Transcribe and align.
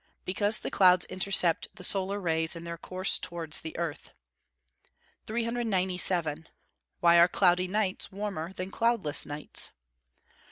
_Because 0.25 0.59
the 0.61 0.71
clouds 0.71 1.05
intercept 1.09 1.67
the 1.75 1.83
solar 1.83 2.19
rays 2.19 2.55
in 2.55 2.63
their 2.63 2.75
course 2.75 3.19
towards 3.19 3.61
the 3.61 3.77
earth. 3.77 4.09
397. 5.27 6.49
_Why 7.03 7.19
are 7.19 7.27
cloudy 7.27 7.67
nights 7.67 8.11
warmer 8.11 8.51
than 8.51 8.71
cloudless 8.71 9.27
nights? 9.27 9.69